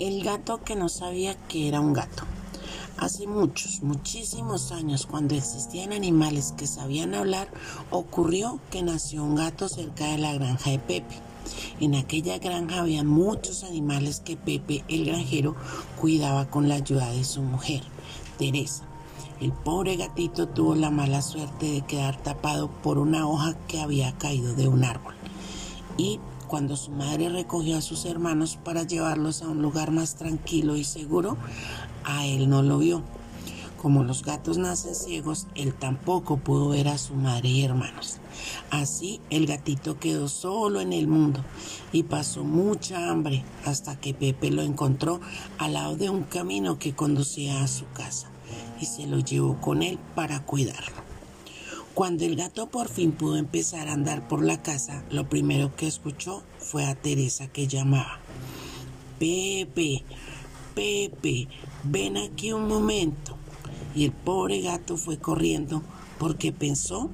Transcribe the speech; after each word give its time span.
El 0.00 0.24
gato 0.24 0.60
que 0.64 0.74
no 0.74 0.88
sabía 0.88 1.36
que 1.46 1.68
era 1.68 1.80
un 1.80 1.92
gato. 1.92 2.24
Hace 2.98 3.28
muchos, 3.28 3.80
muchísimos 3.80 4.72
años, 4.72 5.06
cuando 5.06 5.36
existían 5.36 5.92
animales 5.92 6.52
que 6.56 6.66
sabían 6.66 7.14
hablar, 7.14 7.48
ocurrió 7.90 8.58
que 8.72 8.82
nació 8.82 9.22
un 9.22 9.36
gato 9.36 9.68
cerca 9.68 10.06
de 10.06 10.18
la 10.18 10.32
granja 10.32 10.70
de 10.70 10.80
Pepe. 10.80 11.14
En 11.78 11.94
aquella 11.94 12.38
granja 12.38 12.80
había 12.80 13.04
muchos 13.04 13.62
animales 13.62 14.18
que 14.18 14.36
Pepe, 14.36 14.82
el 14.88 15.04
granjero, 15.04 15.54
cuidaba 16.00 16.50
con 16.50 16.68
la 16.68 16.74
ayuda 16.74 17.12
de 17.12 17.22
su 17.22 17.42
mujer, 17.42 17.84
Teresa. 18.36 18.82
El 19.40 19.52
pobre 19.52 19.94
gatito 19.94 20.48
tuvo 20.48 20.74
la 20.74 20.90
mala 20.90 21.22
suerte 21.22 21.70
de 21.70 21.82
quedar 21.82 22.20
tapado 22.20 22.68
por 22.68 22.98
una 22.98 23.28
hoja 23.28 23.54
que 23.68 23.80
había 23.80 24.10
caído 24.18 24.54
de 24.54 24.66
un 24.66 24.82
árbol. 24.82 25.14
Y 25.96 26.18
cuando 26.54 26.76
su 26.76 26.92
madre 26.92 27.30
recogió 27.30 27.76
a 27.76 27.80
sus 27.80 28.04
hermanos 28.04 28.60
para 28.62 28.84
llevarlos 28.84 29.42
a 29.42 29.48
un 29.48 29.60
lugar 29.60 29.90
más 29.90 30.14
tranquilo 30.14 30.76
y 30.76 30.84
seguro, 30.84 31.36
a 32.04 32.26
él 32.26 32.48
no 32.48 32.62
lo 32.62 32.78
vio. 32.78 33.02
Como 33.82 34.04
los 34.04 34.22
gatos 34.22 34.56
nacen 34.56 34.94
ciegos, 34.94 35.48
él 35.56 35.74
tampoco 35.74 36.36
pudo 36.36 36.68
ver 36.68 36.86
a 36.86 36.96
su 36.96 37.16
madre 37.16 37.48
y 37.48 37.64
hermanos. 37.64 38.18
Así 38.70 39.20
el 39.30 39.46
gatito 39.46 39.98
quedó 39.98 40.28
solo 40.28 40.80
en 40.80 40.92
el 40.92 41.08
mundo 41.08 41.44
y 41.90 42.04
pasó 42.04 42.44
mucha 42.44 43.10
hambre 43.10 43.44
hasta 43.64 43.98
que 43.98 44.14
Pepe 44.14 44.52
lo 44.52 44.62
encontró 44.62 45.20
al 45.58 45.72
lado 45.72 45.96
de 45.96 46.08
un 46.08 46.22
camino 46.22 46.78
que 46.78 46.94
conducía 46.94 47.64
a 47.64 47.66
su 47.66 47.86
casa 47.94 48.28
y 48.80 48.84
se 48.86 49.08
lo 49.08 49.18
llevó 49.18 49.60
con 49.60 49.82
él 49.82 49.98
para 50.14 50.44
cuidarlo. 50.44 51.03
Cuando 51.94 52.24
el 52.24 52.34
gato 52.34 52.66
por 52.66 52.88
fin 52.88 53.12
pudo 53.12 53.36
empezar 53.36 53.86
a 53.86 53.92
andar 53.92 54.26
por 54.26 54.44
la 54.44 54.60
casa, 54.60 55.04
lo 55.10 55.28
primero 55.28 55.76
que 55.76 55.86
escuchó 55.86 56.42
fue 56.58 56.84
a 56.86 56.96
Teresa 56.96 57.46
que 57.46 57.68
llamaba. 57.68 58.18
Pepe, 59.20 60.02
Pepe, 60.74 61.46
ven 61.84 62.16
aquí 62.16 62.52
un 62.52 62.66
momento. 62.66 63.36
Y 63.94 64.06
el 64.06 64.10
pobre 64.10 64.60
gato 64.60 64.96
fue 64.96 65.18
corriendo 65.18 65.82
porque 66.18 66.50
pensó 66.50 67.10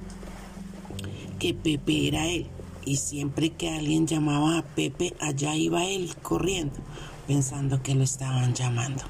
que 1.37 1.53
Pepe 1.53 2.07
era 2.07 2.25
él. 2.25 2.47
Y 2.83 2.95
siempre 2.95 3.51
que 3.51 3.69
alguien 3.69 4.07
llamaba 4.07 4.57
a 4.57 4.63
Pepe, 4.63 5.13
allá 5.19 5.55
iba 5.55 5.85
él 5.85 6.15
corriendo, 6.23 6.79
pensando 7.27 7.83
que 7.83 7.93
lo 7.93 8.03
estaban 8.03 8.55
llamando. 8.55 9.03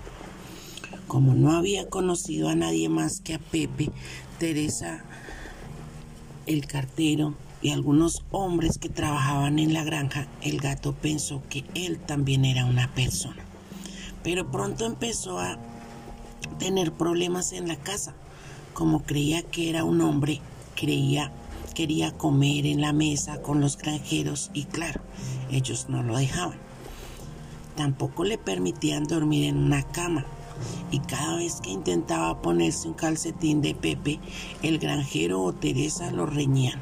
Como 1.07 1.33
no 1.33 1.53
había 1.53 1.89
conocido 1.89 2.49
a 2.49 2.55
nadie 2.55 2.89
más 2.89 3.21
que 3.21 3.35
a 3.35 3.39
Pepe, 3.39 3.89
Teresa 4.37 5.05
el 6.51 6.65
cartero 6.67 7.33
y 7.61 7.69
algunos 7.69 8.23
hombres 8.31 8.77
que 8.77 8.89
trabajaban 8.89 9.59
en 9.59 9.73
la 9.73 9.83
granja, 9.83 10.27
el 10.41 10.59
gato 10.59 10.93
pensó 10.93 11.41
que 11.49 11.63
él 11.75 11.99
también 11.99 12.45
era 12.45 12.65
una 12.65 12.93
persona. 12.93 13.43
Pero 14.23 14.51
pronto 14.51 14.85
empezó 14.85 15.39
a 15.39 15.57
tener 16.59 16.91
problemas 16.91 17.53
en 17.53 17.67
la 17.67 17.75
casa. 17.75 18.13
Como 18.73 19.03
creía 19.03 19.43
que 19.43 19.69
era 19.69 19.83
un 19.83 20.01
hombre, 20.01 20.41
creía 20.75 21.31
quería 21.73 22.11
comer 22.11 22.65
en 22.65 22.81
la 22.81 22.91
mesa 22.91 23.41
con 23.41 23.61
los 23.61 23.77
granjeros 23.77 24.51
y 24.53 24.65
claro, 24.65 25.01
ellos 25.49 25.87
no 25.89 26.03
lo 26.03 26.17
dejaban. 26.17 26.57
Tampoco 27.75 28.25
le 28.25 28.37
permitían 28.37 29.05
dormir 29.05 29.45
en 29.45 29.57
una 29.57 29.83
cama 29.83 30.25
y 30.91 30.99
cada 30.99 31.37
vez 31.37 31.61
que 31.61 31.69
intentaba 31.69 32.41
ponerse 32.41 32.87
un 32.87 32.93
calcetín 32.93 33.61
de 33.61 33.75
Pepe, 33.75 34.19
el 34.61 34.79
granjero 34.79 35.41
o 35.41 35.53
Teresa 35.53 36.11
lo 36.11 36.25
reñían. 36.25 36.79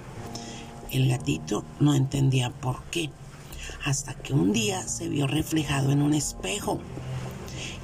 El 0.92 1.08
gatito 1.08 1.64
no 1.80 1.94
entendía 1.94 2.50
por 2.50 2.84
qué, 2.86 3.12
hasta 3.86 4.14
que 4.16 4.34
un 4.34 4.54
día 4.54 4.88
se 4.88 5.08
vio 5.08 5.28
reflejado 5.28 5.92
en 5.92 6.02
un 6.02 6.14
espejo. 6.14 6.80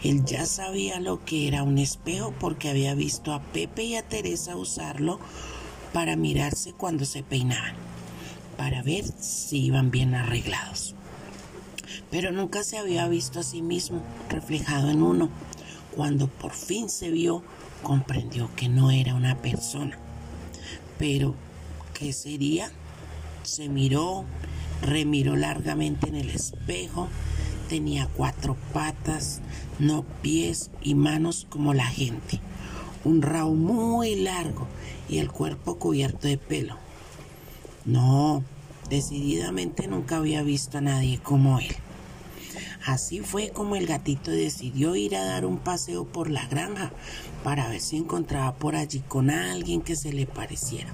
Él 0.04 0.26
ya 0.26 0.46
sabía 0.46 1.00
lo 1.00 1.24
que 1.24 1.48
era 1.48 1.64
un 1.64 1.78
espejo 1.78 2.34
porque 2.40 2.70
había 2.70 2.94
visto 2.96 3.34
a 3.34 3.42
Pepe 3.42 3.84
y 3.84 3.96
a 3.96 4.04
Teresa 4.04 4.56
usarlo 4.56 5.20
para 5.94 6.16
mirarse 6.16 6.74
cuando 6.74 7.06
se 7.06 7.24
peinaban, 7.24 7.74
para 8.58 8.84
ver 8.84 9.06
si 9.20 9.66
iban 9.66 9.92
bien 9.92 10.14
arreglados. 10.14 10.94
Pero 12.12 12.32
nunca 12.32 12.64
se 12.64 12.78
había 12.78 13.08
visto 13.08 13.40
a 13.40 13.44
sí 13.44 13.62
mismo 13.62 14.02
reflejado 14.30 14.90
en 14.90 15.02
uno. 15.02 15.30
Cuando 15.96 16.28
por 16.28 16.52
fin 16.52 16.90
se 16.90 17.10
vio, 17.10 17.42
comprendió 17.82 18.50
que 18.56 18.68
no 18.68 18.92
era 18.92 19.16
una 19.16 19.38
persona. 19.42 19.98
Pero, 21.00 21.36
¿qué 21.94 22.12
sería? 22.12 22.70
Se 23.44 23.70
miró, 23.70 24.26
remiró 24.82 25.36
largamente 25.36 26.10
en 26.10 26.16
el 26.16 26.30
espejo. 26.30 27.08
Tenía 27.70 28.08
cuatro 28.08 28.58
patas, 28.74 29.42
no 29.80 30.04
pies 30.22 30.70
y 30.82 30.96
manos 30.96 31.48
como 31.50 31.74
la 31.74 31.88
gente. 31.88 32.42
Un 33.04 33.22
rabo 33.22 33.54
muy 33.54 34.16
largo 34.16 34.68
y 35.08 35.20
el 35.20 35.32
cuerpo 35.32 35.78
cubierto 35.78 36.28
de 36.28 36.38
pelo. 36.38 36.78
No, 37.86 38.44
decididamente 38.90 39.88
nunca 39.88 40.18
había 40.18 40.44
visto 40.44 40.80
a 40.80 40.82
nadie 40.82 41.20
como 41.20 41.60
él. 41.60 41.76
Así 42.86 43.22
fue 43.22 43.50
como 43.50 43.76
el 43.76 43.88
gatito 43.88 44.30
decidió 44.30 44.96
ir 44.96 45.16
a 45.16 45.26
dar 45.26 45.46
un 45.46 45.58
paseo 45.58 46.06
por 46.06 46.30
la 46.30 46.46
granja 46.46 46.92
para 47.44 47.68
ver 47.68 47.82
si 47.82 47.98
encontraba 47.98 48.54
por 48.54 48.76
allí 48.76 49.00
con 49.00 49.32
alguien 49.32 49.82
que 49.82 49.96
se 49.96 50.14
le 50.14 50.28
pareciera. 50.28 50.94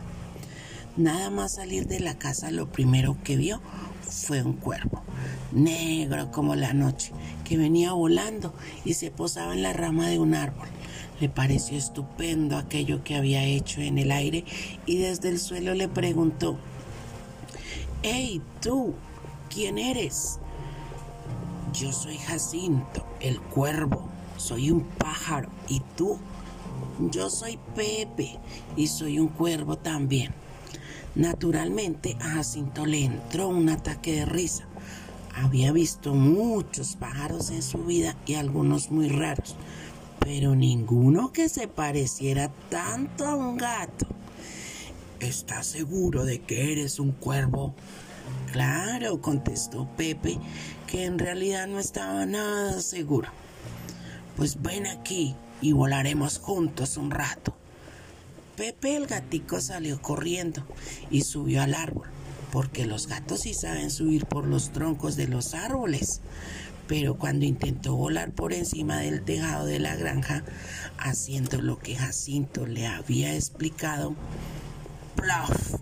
Nada 0.95 1.29
más 1.29 1.55
salir 1.55 1.87
de 1.87 1.99
la 1.99 2.17
casa 2.17 2.49
lo 2.49 2.71
primero 2.71 3.17
que 3.25 3.35
vio 3.35 3.61
fue 4.09 4.41
un 4.41 4.53
cuervo, 4.53 5.03
negro 5.51 6.31
como 6.31 6.55
la 6.55 6.73
noche, 6.73 7.11
que 7.43 7.57
venía 7.57 7.91
volando 7.91 8.53
y 8.85 8.93
se 8.93 9.11
posaba 9.11 9.53
en 9.53 9.61
la 9.61 9.73
rama 9.73 10.07
de 10.07 10.19
un 10.19 10.33
árbol. 10.33 10.69
Le 11.19 11.27
pareció 11.27 11.77
estupendo 11.77 12.57
aquello 12.57 13.03
que 13.03 13.15
había 13.15 13.43
hecho 13.43 13.81
en 13.81 13.97
el 13.97 14.11
aire 14.11 14.45
y 14.85 14.97
desde 14.97 15.27
el 15.27 15.39
suelo 15.39 15.73
le 15.73 15.89
preguntó, 15.89 16.57
¡Hey, 18.01 18.41
tú! 18.61 18.95
¿Quién 19.49 19.77
eres? 19.77 20.39
Yo 21.73 21.93
soy 21.93 22.17
Jacinto, 22.17 23.05
el 23.21 23.39
cuervo, 23.39 24.09
soy 24.35 24.71
un 24.71 24.81
pájaro. 24.81 25.49
¿Y 25.69 25.81
tú? 25.95 26.19
Yo 27.11 27.29
soy 27.29 27.57
Pepe 27.75 28.37
y 28.75 28.87
soy 28.87 29.19
un 29.19 29.29
cuervo 29.29 29.77
también. 29.77 30.33
Naturalmente 31.15 32.17
a 32.19 32.31
Jacinto 32.31 32.85
le 32.85 33.05
entró 33.05 33.47
un 33.47 33.69
ataque 33.69 34.13
de 34.13 34.25
risa. 34.25 34.65
Había 35.33 35.71
visto 35.71 36.13
muchos 36.13 36.97
pájaros 36.97 37.49
en 37.51 37.61
su 37.61 37.85
vida 37.85 38.17
y 38.25 38.33
algunos 38.33 38.91
muy 38.91 39.07
raros, 39.07 39.55
pero 40.19 40.55
ninguno 40.55 41.31
que 41.31 41.47
se 41.47 41.69
pareciera 41.69 42.51
tanto 42.69 43.25
a 43.25 43.35
un 43.35 43.55
gato. 43.55 44.07
¿Estás 45.21 45.67
seguro 45.67 46.25
de 46.25 46.41
que 46.41 46.73
eres 46.73 46.99
un 46.99 47.11
cuervo? 47.11 47.75
Claro, 48.51 49.21
contestó 49.21 49.87
Pepe, 49.95 50.37
que 50.85 51.05
en 51.05 51.19
realidad 51.19 51.67
no 51.67 51.79
estaba 51.79 52.25
nada 52.25 52.81
seguro. 52.81 53.29
Pues 54.35 54.61
ven 54.61 54.87
aquí 54.87 55.35
y 55.61 55.71
volaremos 55.71 56.37
juntos 56.37 56.97
un 56.97 57.11
rato. 57.11 57.55
Pepe 58.57 58.97
el 58.97 59.07
gatico 59.07 59.61
salió 59.61 60.01
corriendo 60.01 60.65
y 61.09 61.21
subió 61.21 61.61
al 61.61 61.73
árbol, 61.73 62.09
porque 62.51 62.85
los 62.85 63.07
gatos 63.07 63.41
sí 63.41 63.53
saben 63.53 63.89
subir 63.89 64.25
por 64.25 64.45
los 64.45 64.71
troncos 64.71 65.15
de 65.15 65.27
los 65.27 65.53
árboles. 65.53 66.19
Pero 66.87 67.17
cuando 67.17 67.45
intentó 67.45 67.95
volar 67.95 68.31
por 68.31 68.51
encima 68.51 68.99
del 68.99 69.23
tejado 69.23 69.65
de 69.65 69.79
la 69.79 69.95
granja, 69.95 70.43
haciendo 70.97 71.61
lo 71.61 71.79
que 71.79 71.95
Jacinto 71.95 72.65
le 72.65 72.85
había 72.85 73.33
explicado, 73.33 74.13
¡plaf! 75.15 75.77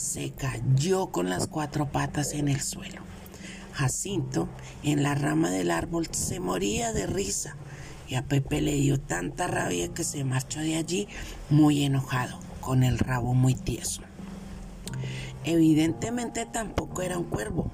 Se 0.00 0.30
cayó 0.30 1.08
con 1.08 1.28
las 1.28 1.46
cuatro 1.46 1.92
patas 1.92 2.32
en 2.32 2.48
el 2.48 2.62
suelo. 2.62 3.02
Jacinto, 3.74 4.48
en 4.82 5.02
la 5.02 5.14
rama 5.14 5.50
del 5.50 5.70
árbol, 5.70 6.08
se 6.10 6.40
moría 6.40 6.92
de 6.92 7.06
risa 7.06 7.56
y 8.08 8.14
a 8.14 8.22
Pepe 8.22 8.62
le 8.62 8.74
dio 8.74 8.98
tanta 8.98 9.46
rabia 9.46 9.92
que 9.92 10.02
se 10.02 10.24
marchó 10.24 10.60
de 10.60 10.76
allí 10.76 11.06
muy 11.50 11.84
enojado, 11.84 12.40
con 12.60 12.82
el 12.82 12.98
rabo 12.98 13.34
muy 13.34 13.54
tieso. 13.54 14.00
Evidentemente 15.44 16.46
tampoco 16.46 17.02
era 17.02 17.18
un 17.18 17.24
cuervo, 17.24 17.70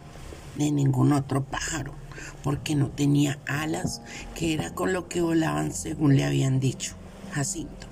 ni 0.57 0.73
ningún 0.73 1.13
otro 1.13 1.45
pájaro, 1.45 1.95
porque 2.43 2.75
no 2.75 2.89
tenía 2.89 3.39
alas, 3.47 4.03
que 4.35 4.53
era 4.53 4.75
con 4.75 4.93
lo 4.93 5.09
que 5.09 5.21
volaban 5.23 5.73
según 5.73 6.17
le 6.17 6.25
habían 6.25 6.59
dicho 6.59 6.95
Jacinto. 7.33 7.87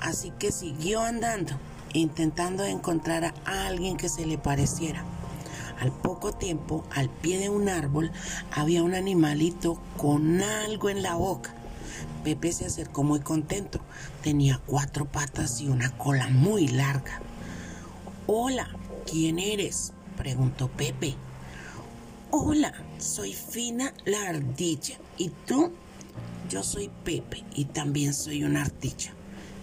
Así 0.00 0.32
que 0.38 0.50
siguió 0.50 1.02
andando 1.02 1.58
intentando 1.92 2.64
encontrar 2.64 3.34
a 3.44 3.66
alguien 3.66 3.96
que 3.96 4.08
se 4.08 4.26
le 4.26 4.38
pareciera. 4.38 5.04
Al 5.80 5.90
poco 5.90 6.32
tiempo, 6.32 6.84
al 6.90 7.10
pie 7.10 7.38
de 7.38 7.48
un 7.48 7.68
árbol, 7.68 8.12
había 8.52 8.82
un 8.82 8.94
animalito 8.94 9.80
con 9.96 10.40
algo 10.40 10.90
en 10.90 11.02
la 11.02 11.14
boca. 11.14 11.54
Pepe 12.22 12.52
se 12.52 12.66
acercó 12.66 13.02
muy 13.02 13.20
contento. 13.20 13.80
Tenía 14.22 14.60
cuatro 14.64 15.06
patas 15.06 15.60
y 15.60 15.68
una 15.68 15.90
cola 15.98 16.28
muy 16.28 16.68
larga. 16.68 17.20
Hola, 18.26 18.68
¿quién 19.10 19.38
eres? 19.38 19.92
preguntó 20.16 20.68
Pepe. 20.68 21.16
Hola, 22.30 22.72
soy 22.98 23.32
Fina 23.32 23.92
la 24.04 24.28
ardilla, 24.28 24.96
¿Y 25.18 25.30
tú? 25.46 25.72
Yo 26.48 26.62
soy 26.62 26.90
Pepe 27.04 27.44
y 27.54 27.64
también 27.66 28.14
soy 28.14 28.44
una 28.44 28.62
ardilla. 28.62 29.12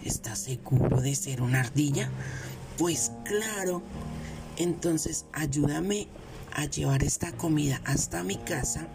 ¿Estás 0.03 0.39
seguro 0.39 1.01
de 1.01 1.13
ser 1.13 1.41
una 1.41 1.59
ardilla? 1.59 2.09
Pues 2.77 3.11
claro. 3.25 3.81
Entonces 4.57 5.25
ayúdame 5.33 6.07
a 6.53 6.65
llevar 6.65 7.03
esta 7.03 7.31
comida 7.33 7.81
hasta 7.83 8.23
mi 8.23 8.37
casa. 8.37 8.87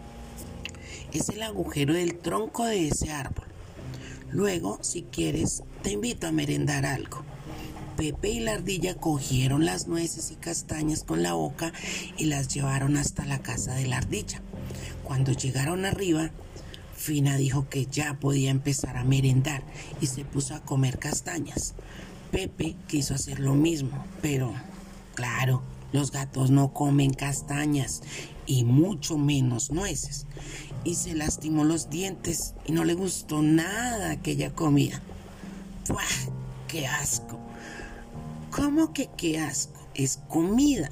Es 1.13 1.29
el 1.29 1.43
agujero 1.43 1.93
del 1.93 2.17
tronco 2.17 2.65
de 2.65 2.87
ese 2.87 3.11
árbol. 3.11 3.45
Luego, 4.31 4.79
si 4.81 5.03
quieres, 5.03 5.63
te 5.83 5.91
invito 5.91 6.27
a 6.27 6.31
merendar 6.31 6.85
algo. 6.85 7.23
Pepe 7.95 8.29
y 8.29 8.39
la 8.41 8.53
ardilla 8.53 8.95
cogieron 8.95 9.63
las 9.63 9.87
nueces 9.87 10.31
y 10.31 10.35
castañas 10.35 11.03
con 11.03 11.23
la 11.23 11.33
boca 11.33 11.71
y 12.17 12.25
las 12.25 12.49
llevaron 12.49 12.97
hasta 12.97 13.25
la 13.25 13.39
casa 13.39 13.75
de 13.75 13.87
la 13.87 13.97
ardilla. 13.97 14.41
Cuando 15.03 15.31
llegaron 15.31 15.85
arriba, 15.85 16.31
Fina 16.95 17.37
dijo 17.37 17.67
que 17.69 17.85
ya 17.85 18.19
podía 18.19 18.49
empezar 18.49 18.97
a 18.97 19.03
merendar 19.03 19.63
y 20.01 20.07
se 20.07 20.25
puso 20.25 20.55
a 20.55 20.61
comer 20.61 20.97
castañas. 20.97 21.75
Pepe 22.31 22.75
quiso 22.87 23.13
hacer 23.13 23.39
lo 23.39 23.53
mismo, 23.53 24.03
pero 24.21 24.53
claro, 25.13 25.61
los 25.91 26.11
gatos 26.11 26.51
no 26.51 26.73
comen 26.73 27.13
castañas 27.13 28.01
y 28.45 28.63
mucho 28.63 29.17
menos 29.17 29.71
nueces. 29.71 30.25
Y 30.83 30.95
se 30.95 31.13
lastimó 31.13 31.63
los 31.63 31.89
dientes 31.89 32.53
y 32.65 32.71
no 32.71 32.83
le 32.83 32.93
gustó 32.93 33.41
nada 33.41 34.11
aquella 34.11 34.53
comida. 34.53 35.01
¡Puah! 35.87 36.01
¡Qué 36.67 36.87
asco! 36.87 37.39
¿Cómo 38.51 38.93
que 38.93 39.09
qué 39.17 39.39
asco? 39.39 39.79
Es 39.93 40.19
comida. 40.27 40.89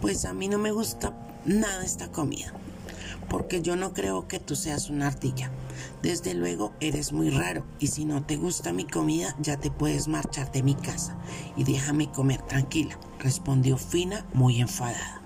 Pues 0.00 0.24
a 0.24 0.32
mí 0.32 0.48
no 0.48 0.58
me 0.58 0.72
gusta 0.72 1.12
nada 1.44 1.84
esta 1.84 2.08
comida. 2.08 2.52
Porque 3.28 3.62
yo 3.62 3.76
no 3.76 3.92
creo 3.92 4.26
que 4.26 4.38
tú 4.38 4.56
seas 4.56 4.90
una 4.90 5.08
ardilla. 5.08 5.50
Desde 6.02 6.34
luego 6.34 6.72
eres 6.80 7.12
muy 7.12 7.30
raro 7.30 7.64
y 7.78 7.88
si 7.88 8.04
no 8.04 8.24
te 8.24 8.36
gusta 8.36 8.72
mi 8.72 8.84
comida 8.84 9.36
ya 9.40 9.56
te 9.56 9.70
puedes 9.70 10.08
marchar 10.08 10.50
de 10.52 10.62
mi 10.62 10.74
casa 10.74 11.16
y 11.56 11.64
déjame 11.64 12.10
comer 12.10 12.40
tranquila, 12.42 12.98
respondió 13.18 13.76
Fina 13.76 14.24
muy 14.32 14.60
enfadada. 14.60 15.22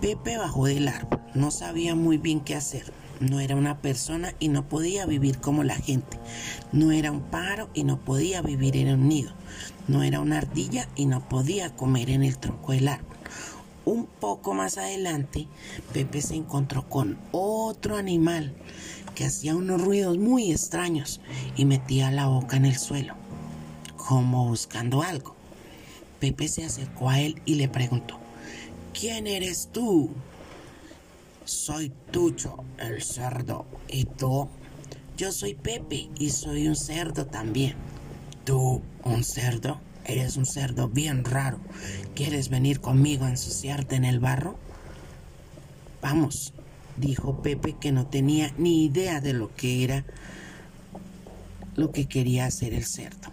Pepe 0.00 0.36
bajó 0.36 0.66
del 0.66 0.88
árbol, 0.88 1.20
no 1.34 1.50
sabía 1.50 1.94
muy 1.94 2.18
bien 2.18 2.40
qué 2.40 2.54
hacer. 2.54 2.92
No 3.18 3.40
era 3.40 3.56
una 3.56 3.80
persona 3.80 4.34
y 4.38 4.48
no 4.48 4.68
podía 4.68 5.06
vivir 5.06 5.38
como 5.38 5.64
la 5.64 5.76
gente. 5.76 6.18
No 6.70 6.92
era 6.92 7.10
un 7.10 7.22
pájaro 7.22 7.70
y 7.72 7.84
no 7.84 7.98
podía 7.98 8.42
vivir 8.42 8.76
en 8.76 8.92
un 8.92 9.08
nido. 9.08 9.32
No 9.88 10.02
era 10.02 10.20
una 10.20 10.36
ardilla 10.36 10.86
y 10.96 11.06
no 11.06 11.26
podía 11.26 11.74
comer 11.74 12.10
en 12.10 12.24
el 12.24 12.36
tronco 12.36 12.72
del 12.72 12.88
árbol. 12.88 13.15
Un 13.86 14.06
poco 14.06 14.52
más 14.52 14.78
adelante, 14.78 15.46
Pepe 15.92 16.20
se 16.20 16.34
encontró 16.34 16.88
con 16.88 17.16
otro 17.30 17.96
animal 17.96 18.52
que 19.14 19.24
hacía 19.24 19.54
unos 19.54 19.80
ruidos 19.80 20.18
muy 20.18 20.50
extraños 20.50 21.20
y 21.56 21.66
metía 21.66 22.10
la 22.10 22.26
boca 22.26 22.56
en 22.56 22.64
el 22.64 22.76
suelo, 22.76 23.14
como 23.96 24.48
buscando 24.48 25.02
algo. 25.02 25.36
Pepe 26.18 26.48
se 26.48 26.64
acercó 26.64 27.10
a 27.10 27.20
él 27.20 27.40
y 27.44 27.54
le 27.54 27.68
preguntó, 27.68 28.18
¿quién 28.92 29.28
eres 29.28 29.68
tú? 29.72 30.10
Soy 31.44 31.92
Tucho, 32.10 32.64
el 32.78 33.04
cerdo. 33.04 33.66
¿Y 33.88 34.04
tú? 34.04 34.48
Yo 35.16 35.30
soy 35.30 35.54
Pepe 35.54 36.10
y 36.18 36.30
soy 36.30 36.66
un 36.66 36.74
cerdo 36.74 37.26
también. 37.26 37.76
¿Tú, 38.44 38.82
un 39.04 39.22
cerdo? 39.22 39.78
Eres 40.06 40.36
un 40.36 40.46
cerdo 40.46 40.88
bien 40.88 41.24
raro. 41.24 41.58
¿Quieres 42.14 42.48
venir 42.48 42.80
conmigo 42.80 43.24
a 43.24 43.30
ensuciarte 43.30 43.96
en 43.96 44.04
el 44.04 44.20
barro? 44.20 44.56
Vamos, 46.00 46.54
dijo 46.96 47.42
Pepe 47.42 47.74
que 47.80 47.90
no 47.90 48.06
tenía 48.06 48.52
ni 48.56 48.84
idea 48.84 49.20
de 49.20 49.32
lo 49.32 49.54
que 49.54 49.82
era 49.82 50.04
lo 51.74 51.90
que 51.90 52.06
quería 52.06 52.46
hacer 52.46 52.72
el 52.72 52.84
cerdo. 52.84 53.32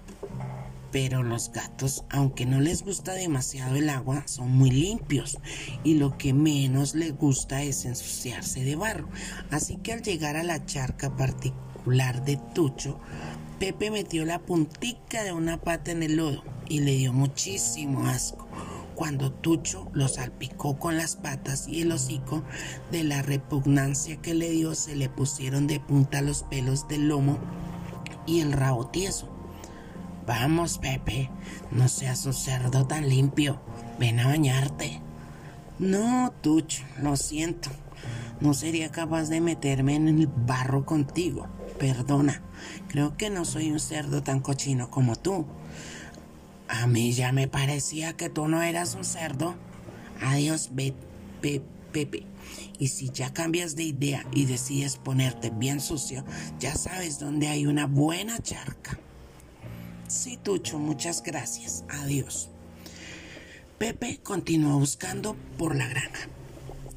Pero 0.91 1.23
los 1.23 1.51
gatos, 1.51 2.03
aunque 2.09 2.45
no 2.45 2.59
les 2.59 2.83
gusta 2.83 3.13
demasiado 3.13 3.75
el 3.75 3.89
agua, 3.89 4.23
son 4.27 4.51
muy 4.51 4.69
limpios 4.69 5.37
y 5.83 5.95
lo 5.95 6.17
que 6.17 6.33
menos 6.33 6.93
les 6.93 7.15
gusta 7.15 7.63
es 7.63 7.85
ensuciarse 7.85 8.63
de 8.63 8.75
barro. 8.75 9.09
Así 9.49 9.77
que 9.77 9.93
al 9.93 10.01
llegar 10.01 10.35
a 10.35 10.43
la 10.43 10.65
charca 10.65 11.15
particular 11.15 12.25
de 12.25 12.37
Tucho, 12.53 12.99
Pepe 13.59 13.91
metió 13.91 14.25
la 14.25 14.39
puntica 14.39 15.23
de 15.23 15.31
una 15.31 15.61
pata 15.61 15.91
en 15.91 16.03
el 16.03 16.15
lodo 16.17 16.43
y 16.67 16.81
le 16.81 16.95
dio 16.95 17.13
muchísimo 17.13 18.07
asco. 18.07 18.47
Cuando 18.95 19.31
Tucho 19.31 19.89
lo 19.93 20.07
salpicó 20.07 20.77
con 20.77 20.97
las 20.97 21.15
patas 21.15 21.67
y 21.67 21.81
el 21.81 21.91
hocico, 21.91 22.43
de 22.91 23.03
la 23.03 23.21
repugnancia 23.21 24.17
que 24.17 24.33
le 24.33 24.49
dio 24.51 24.75
se 24.75 24.95
le 24.95 25.09
pusieron 25.09 25.67
de 25.67 25.79
punta 25.79 26.21
los 26.21 26.43
pelos 26.43 26.87
del 26.87 27.07
lomo 27.07 27.37
y 28.25 28.41
el 28.41 28.51
rabo 28.51 28.87
tieso. 28.87 29.29
Vamos, 30.25 30.77
Pepe, 30.77 31.29
no 31.71 31.87
seas 31.87 32.25
un 32.25 32.33
cerdo 32.33 32.85
tan 32.85 33.09
limpio. 33.09 33.59
Ven 33.99 34.19
a 34.19 34.27
bañarte. 34.27 35.01
No, 35.79 36.31
Tucho, 36.41 36.83
lo 37.01 37.17
siento. 37.17 37.69
No 38.39 38.53
sería 38.53 38.89
capaz 38.89 39.29
de 39.29 39.41
meterme 39.41 39.95
en 39.95 40.07
el 40.07 40.27
barro 40.27 40.85
contigo. 40.85 41.47
Perdona, 41.83 42.41
creo 42.87 43.17
que 43.17 43.29
no 43.29 43.43
soy 43.43 43.69
un 43.69 43.81
cerdo 43.81 44.23
tan 44.23 44.39
cochino 44.39 44.89
como 44.89 45.17
tú. 45.17 45.45
A 46.69 46.87
mí 46.87 47.11
ya 47.11 47.33
me 47.33 47.49
parecía 47.49 48.13
que 48.13 48.29
tú 48.29 48.47
no 48.47 48.61
eras 48.61 48.95
un 48.95 49.03
cerdo. 49.03 49.53
Adiós, 50.21 50.69
Pepe. 50.71 52.25
Y 52.79 52.87
si 52.87 53.09
ya 53.09 53.33
cambias 53.33 53.75
de 53.75 53.83
idea 53.83 54.25
y 54.31 54.45
decides 54.45 54.95
ponerte 54.95 55.49
bien 55.49 55.81
sucio, 55.81 56.23
ya 56.57 56.73
sabes 56.73 57.19
dónde 57.19 57.49
hay 57.49 57.67
una 57.67 57.85
buena 57.85 58.39
charca. 58.39 58.97
Sí, 60.07 60.39
Tucho, 60.41 60.79
muchas 60.79 61.21
gracias. 61.21 61.83
Adiós. 61.89 62.47
Pepe 63.77 64.21
continuó 64.23 64.79
buscando 64.79 65.35
por 65.57 65.75
la 65.75 65.89
granja. 65.89 66.29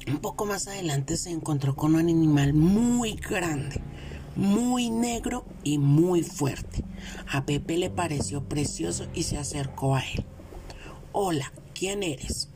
Un 0.07 0.19
poco 0.19 0.45
más 0.45 0.65
adelante 0.69 1.17
se 1.17 1.31
encontró 1.31 1.75
con 1.75 1.95
un 1.95 1.99
animal 1.99 2.53
muy 2.53 3.15
grande 3.15 3.81
muy 4.37 4.91
negro 4.91 5.45
y 5.63 5.79
muy 5.79 6.21
fuerte. 6.21 6.83
A 7.31 7.45
Pepe 7.45 7.77
le 7.77 7.89
pareció 7.89 8.43
precioso 8.43 9.07
y 9.13 9.23
se 9.23 9.37
acercó 9.37 9.95
a 9.95 10.01
él. 10.01 10.23
Hola, 11.11 11.51
¿quién 11.73 12.03
eres? 12.03 12.49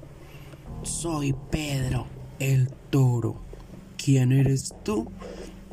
Soy 0.84 1.36
Pedro, 1.50 2.06
el 2.40 2.70
toro. 2.92 3.36
¿Quién 3.98 4.32
eres 4.32 4.76
tú? 4.84 5.12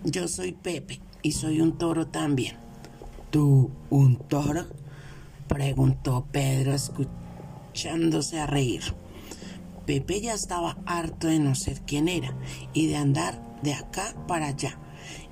Yo 0.05 0.29
soy 0.29 0.53
Pepe 0.53 1.01
y 1.23 1.33
soy 1.33 1.61
un 1.61 1.77
toro 1.77 2.07
también. 2.07 2.57
¿Tú 3.31 3.71
un 3.91 4.17
toro? 4.17 4.65
Preguntó 5.47 6.27
Pedro 6.33 6.73
escuchándose 6.73 8.41
a 8.41 8.47
reír. 8.47 8.83
Pepe 9.85 10.23
ya 10.23 10.35
estaba 10.35 10.79
harto 10.87 11.27
de 11.27 11.39
no 11.39 11.55
ser 11.55 11.83
quien 11.83 12.09
era 12.09 12.35
y 12.73 12.87
de 12.87 12.97
andar 12.97 13.43
de 13.63 13.75
acá 13.75 14.15
para 14.27 14.49
allá 14.49 14.79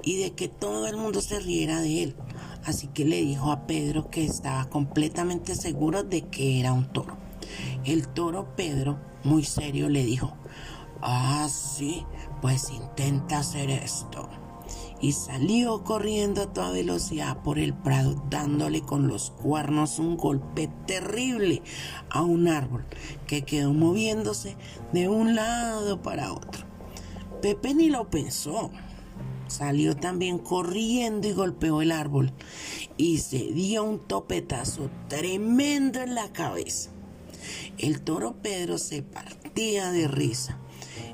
y 0.07 0.17
de 0.17 0.31
que 0.31 0.49
todo 0.49 0.87
el 0.87 0.97
mundo 0.97 1.21
se 1.21 1.41
riera 1.41 1.81
de 1.81 2.05
él. 2.05 2.17
Así 2.65 2.87
que 2.87 3.05
le 3.05 3.21
dijo 3.21 3.53
a 3.53 3.67
Pedro 3.67 4.09
que 4.09 4.25
estaba 4.25 4.65
completamente 4.71 5.55
seguro 5.55 6.05
de 6.05 6.23
que 6.23 6.61
era 6.61 6.73
un 6.73 6.91
toro. 6.93 7.19
El 7.85 8.09
toro 8.09 8.57
Pedro, 8.57 8.99
muy 9.25 9.45
serio, 9.45 9.89
le 9.89 10.05
dijo, 10.05 10.33
Ah, 11.03 11.49
sí, 11.51 12.07
pues 12.41 12.71
intenta 12.71 13.39
hacer 13.39 13.69
esto. 13.69 14.29
Y 15.01 15.13
salió 15.13 15.85
corriendo 15.85 16.43
a 16.43 16.53
toda 16.53 16.71
velocidad 16.71 17.43
por 17.43 17.59
el 17.59 17.75
prado, 17.75 18.23
dándole 18.31 18.83
con 18.83 19.09
los 19.09 19.31
cuernos 19.31 19.99
un 19.99 20.17
golpe 20.17 20.71
terrible 20.87 21.63
a 22.11 22.23
un 22.23 22.49
árbol 22.49 22.85
que 23.27 23.43
quedó 23.43 23.73
moviéndose 23.73 24.57
de 24.93 25.09
un 25.09 25.35
lado 25.35 26.01
para 26.01 26.33
otro. 26.33 26.65
Pepe 27.43 27.75
ni 27.75 27.91
lo 27.91 28.09
pensó. 28.09 28.71
Salió 29.49 29.97
también 29.97 30.39
corriendo 30.39 31.29
y 31.29 31.33
golpeó 31.33 31.83
el 31.83 31.93
árbol 31.93 32.33
y 32.97 33.19
se 33.19 33.53
dio 33.53 33.85
un 33.85 34.01
topetazo 34.01 34.91
tremendo 35.09 36.01
en 36.01 36.15
la 36.15 36.33
cabeza. 36.33 36.91
El 37.79 38.01
toro 38.01 38.37
Pedro 38.43 38.79
se 38.79 39.03
partía 39.03 39.91
de 39.91 40.09
risa. 40.09 40.59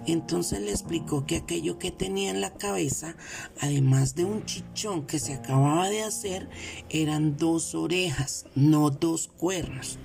Entonces 0.06 0.60
le 0.60 0.70
explicó 0.70 1.26
que 1.26 1.36
aquello 1.36 1.78
que 1.78 1.92
tenía 1.92 2.30
en 2.30 2.40
la 2.40 2.54
cabeza, 2.54 3.14
además 3.60 4.16
de 4.16 4.24
un 4.24 4.44
chichón 4.44 5.06
que 5.06 5.20
se 5.20 5.34
acababa 5.34 5.88
de 5.88 6.02
hacer, 6.02 6.48
eran 6.90 7.36
dos 7.36 7.74
orejas, 7.76 8.46
no 8.56 8.90
dos 8.90 9.28
cuernos. 9.28 9.98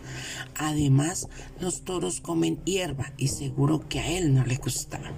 Además, 0.56 1.28
los 1.60 1.82
toros 1.82 2.22
comen 2.22 2.64
hierba 2.64 3.14
y 3.18 3.30
seguro 3.30 3.88
que 3.90 4.00
a 4.00 4.10
él 4.18 4.36
no 4.36 4.46
le 4.46 4.58
gustaba. 4.58 5.12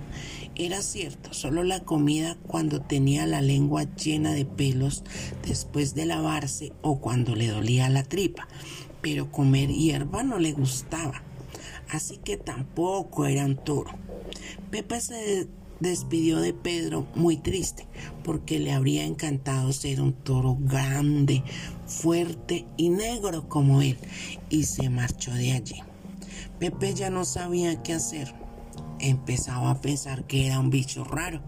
Era 0.60 0.82
cierto, 0.82 1.34
solo 1.34 1.63
la 1.63 1.86
comida 1.86 2.36
cuando 2.46 2.82
tenía 2.82 3.25
la 3.25 3.39
lengua 3.39 3.86
llena 3.96 4.34
de 4.34 4.44
pelos 4.44 5.06
después 5.48 5.96
de 5.96 6.06
lavarse 6.06 6.74
o 6.82 7.00
cuando 7.00 7.34
le 7.34 7.48
dolía 7.48 7.88
la 7.88 8.04
tripa, 8.04 8.46
pero 9.01 9.32
comer 9.32 9.70
hierba 9.70 10.22
no 10.24 10.38
le 10.38 10.51
gustaba, 10.51 11.24
así 11.89 12.18
que 12.18 12.36
tampoco 12.36 13.25
era 13.25 13.46
un 13.46 13.56
toro. 13.56 13.92
Pepe 14.70 15.00
se 15.00 15.48
despidió 15.80 16.42
de 16.42 16.54
Pedro 16.54 17.08
muy 17.16 17.38
triste 17.38 17.88
porque 18.25 18.60
le 18.60 18.74
habría 18.74 19.06
encantado 19.06 19.72
ser 19.72 20.01
un 20.01 20.12
toro 20.12 20.58
grande, 20.60 21.42
fuerte 21.86 22.66
y 22.75 22.89
negro 22.89 23.48
como 23.48 23.82
él 23.82 23.98
y 24.50 24.66
se 24.66 24.89
marchó 24.89 25.32
de 25.32 25.54
allí. 25.54 25.82
Pepe 26.60 26.94
ya 26.96 27.10
no 27.10 27.24
sabía 27.24 27.82
qué 27.82 27.94
hacer. 27.94 28.38
Empezaba 29.00 29.72
a 29.72 29.82
pensar 29.82 30.25
que 30.25 30.48
era 30.48 30.60
un 30.60 30.70
bicho 30.70 31.03
raro 31.03 31.41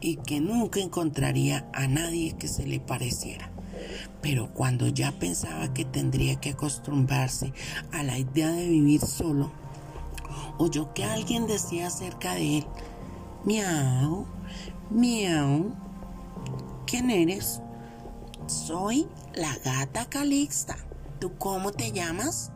y 0.00 0.16
que 0.16 0.40
nunca 0.40 0.80
encontraría 0.80 1.68
a 1.72 1.86
nadie 1.86 2.36
que 2.36 2.48
se 2.48 2.66
le 2.66 2.80
pareciera. 2.80 3.50
Pero 4.22 4.52
cuando 4.52 4.88
ya 4.88 5.12
pensaba 5.12 5.72
que 5.72 5.84
tendría 5.84 6.36
que 6.40 6.50
acostumbrarse 6.50 7.52
a 7.92 8.02
la 8.02 8.18
idea 8.18 8.50
de 8.50 8.68
vivir 8.68 9.00
solo, 9.00 9.52
oyó 10.58 10.92
que 10.94 11.04
alguien 11.04 11.46
decía 11.46 11.90
cerca 11.90 12.34
de 12.34 12.58
él, 12.58 12.66
Miau, 13.46 14.26
miau. 14.90 15.72
¿Quién 16.84 17.10
eres? 17.10 17.60
Soy 18.48 19.06
la 19.34 19.56
gata 19.64 20.06
Calixta. 20.06 20.76
¿Tú 21.20 21.38
cómo 21.38 21.70
te 21.70 21.92
llamas? 21.92 22.50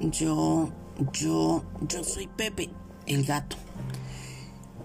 Yo, 0.00 0.70
yo, 1.12 1.64
yo 1.88 2.04
soy 2.04 2.28
Pepe, 2.28 2.70
el 3.06 3.24
gato. 3.24 3.56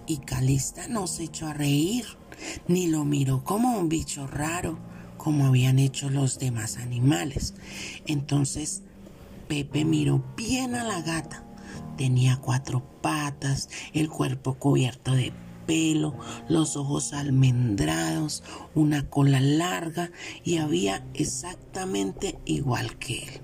Y 0.06 0.18
Calixta 0.18 0.88
no 0.88 1.06
se 1.06 1.24
echó 1.24 1.46
a 1.46 1.54
reír, 1.54 2.04
ni 2.68 2.86
lo 2.88 3.04
miró 3.04 3.44
como 3.44 3.78
un 3.78 3.88
bicho 3.88 4.26
raro, 4.26 4.78
como 5.16 5.46
habían 5.46 5.78
hecho 5.78 6.10
los 6.10 6.38
demás 6.38 6.76
animales. 6.76 7.54
Entonces 8.06 8.82
Pepe 9.48 9.84
miró 9.84 10.24
bien 10.36 10.74
a 10.74 10.84
la 10.84 11.02
gata 11.02 11.44
Tenía 11.96 12.38
cuatro 12.40 12.82
patas, 13.02 13.68
el 13.92 14.08
cuerpo 14.08 14.54
cubierto 14.54 15.12
de 15.14 15.32
pelo, 15.66 16.14
los 16.48 16.76
ojos 16.76 17.12
almendrados, 17.12 18.42
una 18.74 19.08
cola 19.08 19.40
larga 19.40 20.10
y 20.42 20.56
había 20.56 21.06
exactamente 21.14 22.38
igual 22.44 22.98
que 22.98 23.24
él. 23.24 23.40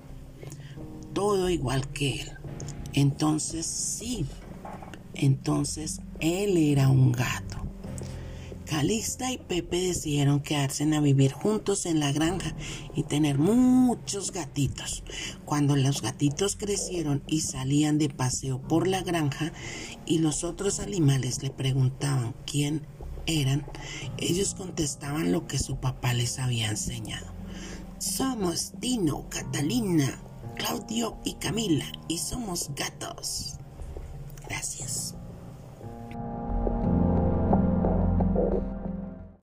Todo 1.13 1.49
igual 1.49 1.87
que 1.89 2.21
él. 2.21 2.31
Entonces 2.93 3.65
sí, 3.65 4.25
entonces 5.19 6.01
él 6.19 6.57
era 6.57 6.89
un 6.89 7.11
gato. 7.11 7.57
Calista 8.65 9.31
y 9.31 9.39
Pepe 9.39 9.81
decidieron 9.81 10.41
quedarse 10.41 10.83
a 10.95 11.01
vivir 11.01 11.31
juntos 11.31 11.87
en 11.87 11.99
la 11.99 12.11
granja 12.11 12.53
y 12.95 13.01
tener 13.01 13.39
muchos 13.39 14.31
gatitos. 14.31 15.03
Cuando 15.43 15.75
los 15.75 16.03
gatitos 16.03 16.55
crecieron 16.55 17.23
y 17.25 17.41
salían 17.41 17.97
de 17.97 18.09
paseo 18.09 18.61
por 18.61 18.87
la 18.87 19.01
granja 19.01 19.51
y 20.05 20.19
los 20.19 20.43
otros 20.43 20.79
animales 20.79 21.41
le 21.41 21.49
preguntaban 21.49 22.35
quién 22.45 22.85
eran, 23.25 23.65
ellos 24.17 24.53
contestaban 24.53 25.31
lo 25.31 25.47
que 25.47 25.57
su 25.57 25.77
papá 25.77 26.13
les 26.13 26.37
había 26.37 26.69
enseñado. 26.69 27.27
Somos 27.97 28.73
Tino, 28.79 29.27
Catalina, 29.29 30.21
Claudio 30.55 31.17
y 31.25 31.33
Camila 31.33 31.91
y 32.07 32.19
somos 32.19 32.69
gatos. 32.75 33.58
Gracias. 34.49 35.18